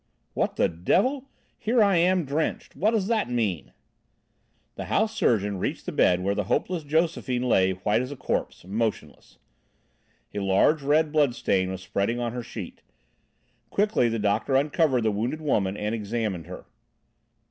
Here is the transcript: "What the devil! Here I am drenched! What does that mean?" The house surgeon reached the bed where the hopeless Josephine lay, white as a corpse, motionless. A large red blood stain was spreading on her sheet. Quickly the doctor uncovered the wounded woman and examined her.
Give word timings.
"What 0.33 0.55
the 0.55 0.67
devil! 0.67 1.29
Here 1.59 1.83
I 1.83 1.97
am 1.97 2.25
drenched! 2.25 2.75
What 2.75 2.89
does 2.89 3.05
that 3.05 3.29
mean?" 3.29 3.71
The 4.73 4.85
house 4.85 5.15
surgeon 5.15 5.59
reached 5.59 5.85
the 5.85 5.91
bed 5.91 6.21
where 6.23 6.33
the 6.33 6.45
hopeless 6.45 6.81
Josephine 6.83 7.43
lay, 7.43 7.73
white 7.73 8.01
as 8.01 8.11
a 8.11 8.15
corpse, 8.15 8.65
motionless. 8.65 9.37
A 10.33 10.39
large 10.39 10.81
red 10.81 11.11
blood 11.11 11.35
stain 11.35 11.69
was 11.69 11.83
spreading 11.83 12.19
on 12.19 12.31
her 12.33 12.41
sheet. 12.41 12.81
Quickly 13.69 14.09
the 14.09 14.17
doctor 14.17 14.55
uncovered 14.55 15.03
the 15.03 15.11
wounded 15.11 15.39
woman 15.39 15.77
and 15.77 15.93
examined 15.93 16.47
her. 16.47 16.65